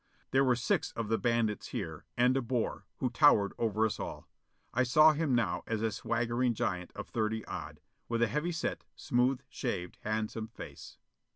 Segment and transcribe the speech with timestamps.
[0.31, 4.27] There were six of the bandits here, and De Boer, who towered over us all.
[4.73, 8.83] I saw him now as a swaggering giant of thirty odd, with a heavy set
[8.95, 10.97] smooth shaved, handsome face.